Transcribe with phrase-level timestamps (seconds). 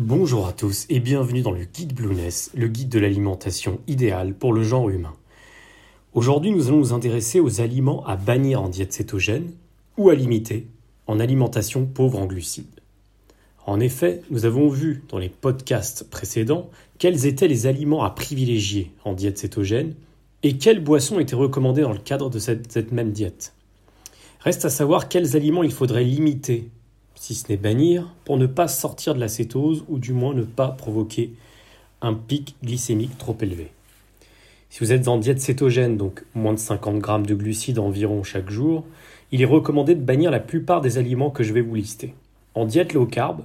[0.00, 4.52] Bonjour à tous et bienvenue dans le guide Blueness, le guide de l'alimentation idéale pour
[4.52, 5.14] le genre humain.
[6.14, 9.50] Aujourd'hui, nous allons nous intéresser aux aliments à bannir en diète cétogène
[9.96, 10.68] ou à limiter
[11.08, 12.80] en alimentation pauvre en glucides.
[13.66, 16.70] En effet, nous avons vu dans les podcasts précédents
[17.00, 19.94] quels étaient les aliments à privilégier en diète cétogène
[20.44, 23.52] et quelles boissons étaient recommandées dans le cadre de cette, cette même diète.
[24.38, 26.68] Reste à savoir quels aliments il faudrait limiter
[27.20, 30.44] si ce n'est bannir, pour ne pas sortir de la cétose ou du moins ne
[30.44, 31.32] pas provoquer
[32.00, 33.72] un pic glycémique trop élevé.
[34.70, 38.50] Si vous êtes en diète cétogène, donc moins de 50 grammes de glucides environ chaque
[38.50, 38.84] jour,
[39.32, 42.14] il est recommandé de bannir la plupart des aliments que je vais vous lister.
[42.54, 43.42] En diète low carb,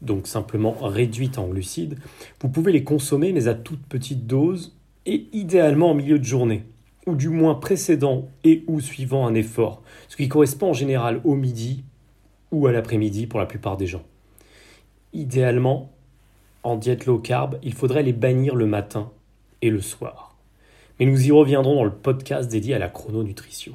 [0.00, 1.98] donc simplement réduite en glucides,
[2.40, 4.74] vous pouvez les consommer mais à toute petite dose
[5.06, 6.64] et idéalement en milieu de journée,
[7.06, 11.34] ou du moins précédent et ou suivant un effort, ce qui correspond en général au
[11.34, 11.84] midi
[12.52, 14.02] ou à l'après-midi pour la plupart des gens.
[15.12, 15.90] Idéalement,
[16.62, 19.10] en diète low carb, il faudrait les bannir le matin
[19.62, 20.36] et le soir.
[20.98, 23.72] Mais nous y reviendrons dans le podcast dédié à la chrononutrition.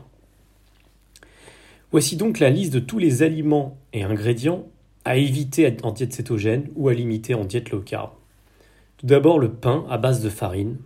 [1.91, 4.66] Voici donc la liste de tous les aliments et ingrédients
[5.05, 8.11] à éviter en diète cétogène ou à limiter en diète low carb.
[8.97, 10.78] Tout d'abord le pain à base de farine,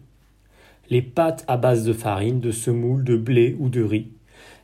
[0.89, 4.11] les pâtes à base de farine, de semoule, de blé ou de riz,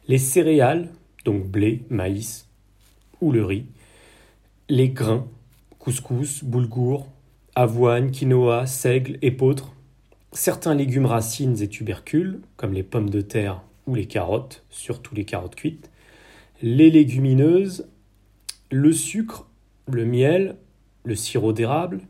[0.07, 0.89] les céréales,
[1.23, 2.44] donc blé, maïs,
[3.21, 3.66] ou le riz,
[4.69, 5.27] les grains,
[5.80, 7.08] couscous, boulgour,
[7.55, 9.73] avoine, quinoa, seigle, épeautre,
[10.31, 15.25] certains légumes racines et tubercules, comme les pommes de terre ou les carottes, surtout les
[15.25, 15.89] carottes cuites,
[16.61, 17.88] les légumineuses,
[18.72, 19.47] le sucre,
[19.88, 20.57] le miel,
[21.03, 22.02] le sirop d'érable,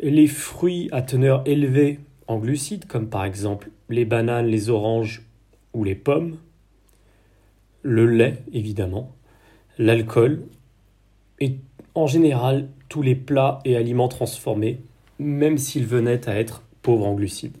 [0.00, 5.22] les fruits à teneur élevée en glucides, comme par exemple les bananes, les oranges
[5.72, 6.38] ou les pommes,
[7.82, 9.14] le lait évidemment,
[9.78, 10.42] l'alcool
[11.40, 11.56] et
[11.94, 14.80] en général tous les plats et aliments transformés,
[15.18, 17.56] même s'ils venaient à être pauvres en glucides.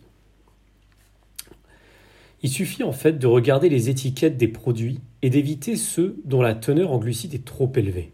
[2.42, 6.54] Il suffit en fait de regarder les étiquettes des produits et d'éviter ceux dont la
[6.54, 8.12] teneur en glucides est trop élevée.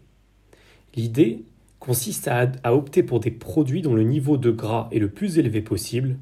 [0.95, 1.43] L'idée
[1.79, 5.37] consiste à, à, opter pour des produits dont le niveau de gras est le plus
[5.37, 6.17] élevé possible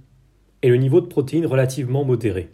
[0.62, 2.50] et le niveau de protéines relativement modéré.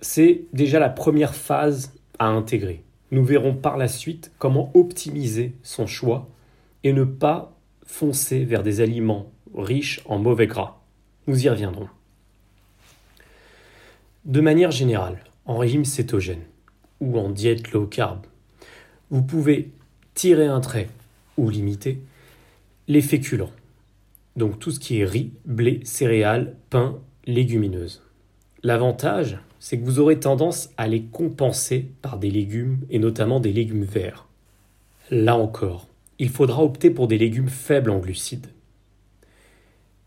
[0.00, 2.82] C'est déjà la première phase à intégrer.
[3.10, 6.28] Nous verrons par la suite comment optimiser son choix
[6.84, 10.80] et ne pas foncer vers des aliments riches en mauvais gras.
[11.26, 11.88] Nous y reviendrons.
[14.24, 16.42] De manière générale, en régime cétogène
[17.00, 18.26] ou en diète low carb,
[19.10, 19.70] vous pouvez
[20.14, 20.88] tirer un trait
[21.36, 22.00] ou limiter
[22.86, 23.50] les féculents.
[24.36, 28.02] Donc tout ce qui est riz, blé, céréales, pain, légumineuses.
[28.62, 33.52] L'avantage, c'est que vous aurez tendance à les compenser par des légumes et notamment des
[33.52, 34.26] légumes verts.
[35.10, 35.86] Là encore,
[36.18, 38.48] il faudra opter pour des légumes faibles en glucides.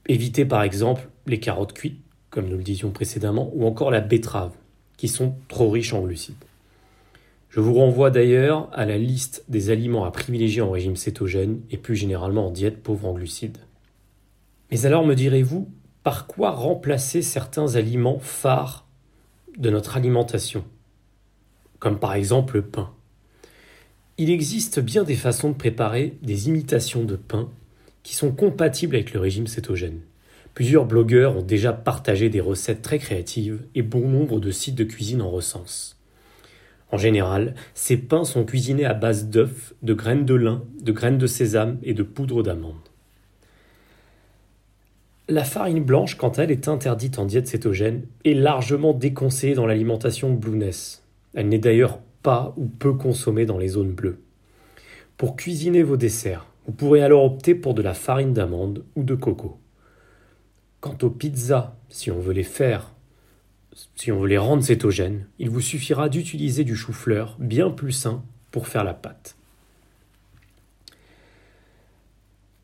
[0.08, 2.00] Évitez par exemple les carottes cuites,
[2.30, 4.54] comme nous le disions précédemment, ou encore la betterave,
[4.98, 6.36] qui sont trop riches en glucides.
[7.50, 11.78] Je vous renvoie d'ailleurs à la liste des aliments à privilégier en régime cétogène et
[11.78, 13.60] plus généralement en diète pauvre en glucides.
[14.72, 15.70] Mais alors me direz-vous,
[16.04, 18.86] par quoi remplacer certains aliments phares
[19.58, 20.66] de notre alimentation,
[21.80, 22.92] comme par exemple le pain?
[24.18, 27.50] Il existe bien des façons de préparer des imitations de pain
[28.04, 30.02] qui sont compatibles avec le régime cétogène.
[30.54, 34.84] Plusieurs blogueurs ont déjà partagé des recettes très créatives et bon nombre de sites de
[34.84, 35.98] cuisine en recensent.
[36.92, 41.18] En général, ces pains sont cuisinés à base d'œufs, de graines de lin, de graines
[41.18, 42.76] de sésame et de poudre d'amande.
[45.30, 49.66] La farine blanche, quant à elle, est interdite en diète cétogène et largement déconseillée dans
[49.66, 51.02] l'alimentation blueness.
[51.34, 54.20] Elle n'est d'ailleurs pas ou peu consommée dans les zones bleues.
[55.16, 59.16] Pour cuisiner vos desserts, vous pourrez alors opter pour de la farine d'amande ou de
[59.16, 59.60] coco.
[60.82, 62.94] Quant aux pizzas, si on veut les faire,
[63.96, 68.24] si on veut les rendre cétogènes, il vous suffira d'utiliser du chou-fleur bien plus sain
[68.52, 69.38] pour faire la pâte.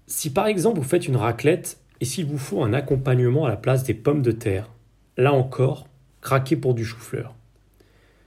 [0.07, 3.57] Si par exemple vous faites une raclette et s'il vous faut un accompagnement à la
[3.57, 4.69] place des pommes de terre,
[5.17, 5.87] là encore,
[6.21, 7.35] craquez pour du chou-fleur.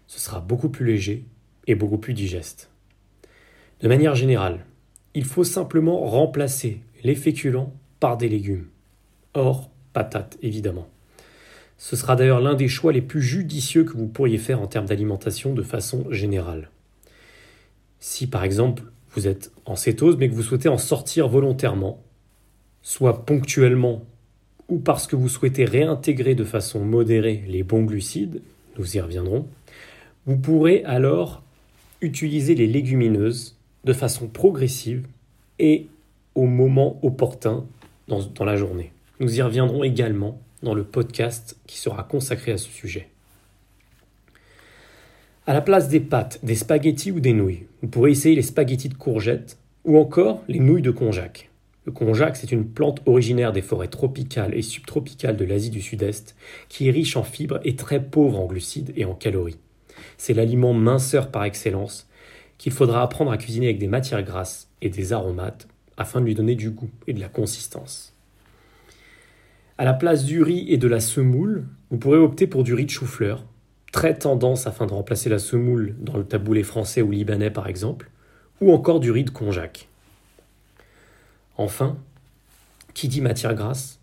[0.06, 1.24] Ce sera beaucoup plus léger
[1.66, 2.70] et beaucoup plus digeste.
[3.80, 4.66] De manière générale,
[5.14, 8.66] il faut simplement remplacer les féculents par des légumes.
[9.34, 10.88] Or, patates, évidemment.
[11.78, 14.86] Ce sera d'ailleurs l'un des choix les plus judicieux que vous pourriez faire en termes
[14.86, 16.70] d'alimentation de façon générale.
[17.98, 18.84] Si par exemple
[19.14, 22.02] vous êtes en cétose mais que vous souhaitez en sortir volontairement,
[22.82, 24.04] soit ponctuellement
[24.68, 28.40] ou parce que vous souhaitez réintégrer de façon modérée les bons glucides,
[28.78, 29.46] nous y reviendrons,
[30.26, 31.42] vous pourrez alors
[32.00, 35.06] utiliser les légumineuses de façon progressive
[35.58, 35.86] et
[36.34, 37.64] au moment opportun
[38.08, 38.92] dans, la journée.
[39.20, 43.08] Nous y reviendrons également dans le podcast qui sera consacré à ce sujet.
[45.46, 48.88] À la place des pâtes, des spaghettis ou des nouilles, vous pourrez essayer les spaghettis
[48.88, 51.50] de courgettes ou encore les nouilles de konjac.
[51.84, 56.36] Le konjac, c'est une plante originaire des forêts tropicales et subtropicales de l'Asie du Sud-Est
[56.68, 59.58] qui est riche en fibres et très pauvre en glucides et en calories.
[60.16, 62.08] C'est l'aliment minceur par excellence
[62.56, 66.34] qu'il faudra apprendre à cuisiner avec des matières grasses et des aromates afin de lui
[66.34, 68.14] donner du goût et de la consistance.
[69.76, 72.84] À la place du riz et de la semoule, vous pourrez opter pour du riz
[72.84, 73.44] de chou-fleur,
[73.90, 78.10] très tendance afin de remplacer la semoule dans le taboulé français ou libanais par exemple,
[78.60, 79.88] ou encore du riz de konjac.
[81.62, 81.96] Enfin,
[82.92, 84.00] qui dit matière grasse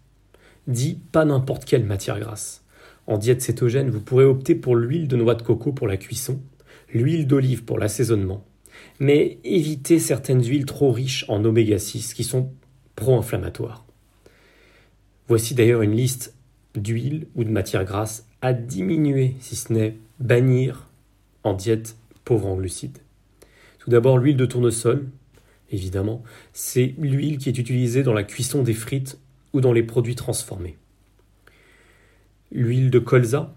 [0.66, 2.64] dit pas n'importe quelle matière grasse.
[3.06, 6.40] En diète cétogène, vous pourrez opter pour l'huile de noix de coco pour la cuisson,
[6.94, 8.46] l'huile d'olive pour l'assaisonnement,
[9.02, 12.50] mais évitez certaines huiles trop riches en oméga 6 qui sont
[12.96, 13.84] pro-inflammatoires.
[15.28, 16.36] Voici d'ailleurs une liste
[16.76, 20.88] d'huiles ou de matières grasses à diminuer, si ce n'est bannir
[21.44, 23.00] en diète pauvre en glucides.
[23.80, 25.10] Tout d'abord l'huile de tournesol,
[25.72, 26.24] évidemment,
[26.54, 29.18] c'est l'huile qui est utilisée dans la cuisson des frites
[29.54, 30.78] ou dans les produits transformés.
[32.52, 33.54] L'huile de colza,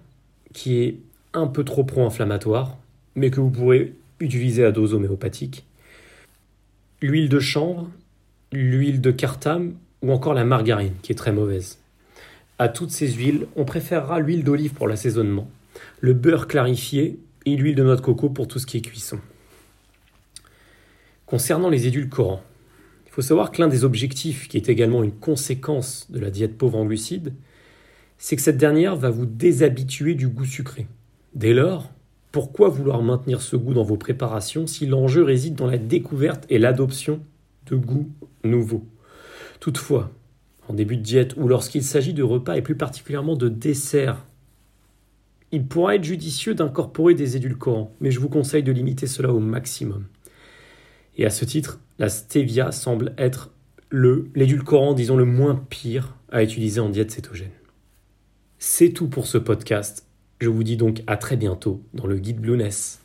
[0.52, 0.96] qui est
[1.32, 2.78] un peu trop pro-inflammatoire,
[3.14, 5.64] mais que vous pourrez utiliser à dose homéopathique.
[7.00, 7.90] L'huile de chanvre,
[8.52, 11.78] l'huile de cartame ou encore la margarine, qui est très mauvaise.
[12.58, 15.50] À toutes ces huiles, on préférera l'huile d'olive pour l'assaisonnement,
[16.00, 19.18] le beurre clarifié et l'huile de noix de coco pour tout ce qui est cuisson.
[21.32, 22.42] Concernant les édulcorants,
[23.06, 26.58] il faut savoir que l'un des objectifs, qui est également une conséquence de la diète
[26.58, 27.32] pauvre en glucides,
[28.18, 30.88] c'est que cette dernière va vous déshabituer du goût sucré.
[31.34, 31.90] Dès lors,
[32.32, 36.58] pourquoi vouloir maintenir ce goût dans vos préparations si l'enjeu réside dans la découverte et
[36.58, 37.22] l'adoption
[37.64, 38.10] de goûts
[38.44, 38.84] nouveaux?
[39.58, 40.12] Toutefois,
[40.68, 44.26] en début de diète ou lorsqu'il s'agit de repas et plus particulièrement de desserts,
[45.50, 49.40] il pourra être judicieux d'incorporer des édulcorants, mais je vous conseille de limiter cela au
[49.40, 50.04] maximum.
[51.16, 53.50] Et à ce titre, la stevia semble être
[53.90, 57.50] l'édulcorant, disons, le moins pire à utiliser en diète cétogène.
[58.58, 60.06] C'est tout pour ce podcast.
[60.40, 63.01] Je vous dis donc à très bientôt dans le guide Blueness.